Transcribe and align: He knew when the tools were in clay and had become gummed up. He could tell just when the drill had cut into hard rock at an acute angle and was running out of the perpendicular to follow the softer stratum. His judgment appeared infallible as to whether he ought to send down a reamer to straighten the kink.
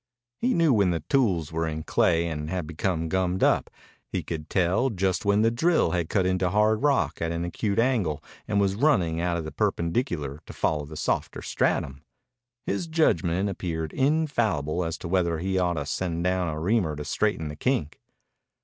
He 0.39 0.55
knew 0.55 0.73
when 0.73 0.89
the 0.89 1.01
tools 1.01 1.51
were 1.51 1.67
in 1.67 1.83
clay 1.83 2.27
and 2.27 2.49
had 2.49 2.65
become 2.65 3.07
gummed 3.07 3.43
up. 3.43 3.69
He 4.09 4.23
could 4.23 4.49
tell 4.49 4.89
just 4.89 5.25
when 5.25 5.43
the 5.43 5.51
drill 5.51 5.91
had 5.91 6.09
cut 6.09 6.25
into 6.25 6.49
hard 6.49 6.81
rock 6.81 7.21
at 7.21 7.31
an 7.31 7.45
acute 7.45 7.77
angle 7.77 8.23
and 8.47 8.59
was 8.59 8.73
running 8.73 9.21
out 9.21 9.37
of 9.37 9.43
the 9.43 9.51
perpendicular 9.51 10.41
to 10.47 10.53
follow 10.53 10.85
the 10.87 10.97
softer 10.97 11.43
stratum. 11.43 12.01
His 12.65 12.87
judgment 12.87 13.47
appeared 13.47 13.93
infallible 13.93 14.83
as 14.83 14.97
to 14.97 15.07
whether 15.07 15.37
he 15.37 15.59
ought 15.59 15.73
to 15.75 15.85
send 15.85 16.23
down 16.23 16.47
a 16.47 16.59
reamer 16.59 16.95
to 16.95 17.05
straighten 17.05 17.47
the 17.47 17.55
kink. 17.55 17.99